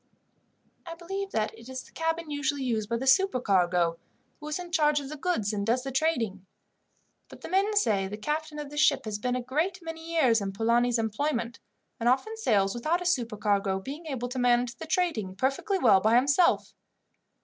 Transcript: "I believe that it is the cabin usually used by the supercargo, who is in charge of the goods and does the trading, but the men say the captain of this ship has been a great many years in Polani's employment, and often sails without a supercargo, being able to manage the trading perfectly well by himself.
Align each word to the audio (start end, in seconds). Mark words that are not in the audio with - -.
"I 0.83 0.95
believe 0.95 1.29
that 1.29 1.55
it 1.55 1.69
is 1.69 1.83
the 1.83 1.91
cabin 1.91 2.31
usually 2.31 2.63
used 2.63 2.89
by 2.89 2.97
the 2.97 3.05
supercargo, 3.05 3.99
who 4.39 4.47
is 4.47 4.57
in 4.57 4.71
charge 4.71 4.99
of 4.99 5.09
the 5.09 5.15
goods 5.15 5.53
and 5.53 5.63
does 5.63 5.83
the 5.83 5.91
trading, 5.91 6.43
but 7.29 7.41
the 7.41 7.49
men 7.49 7.75
say 7.75 8.07
the 8.07 8.17
captain 8.17 8.57
of 8.57 8.71
this 8.71 8.79
ship 8.79 9.05
has 9.05 9.19
been 9.19 9.35
a 9.35 9.43
great 9.43 9.77
many 9.83 10.11
years 10.13 10.41
in 10.41 10.53
Polani's 10.53 10.97
employment, 10.97 11.59
and 11.99 12.09
often 12.09 12.35
sails 12.35 12.73
without 12.73 13.03
a 13.03 13.05
supercargo, 13.05 13.79
being 13.79 14.07
able 14.07 14.27
to 14.29 14.39
manage 14.39 14.73
the 14.77 14.87
trading 14.87 15.35
perfectly 15.35 15.77
well 15.77 15.99
by 16.01 16.15
himself. 16.15 16.73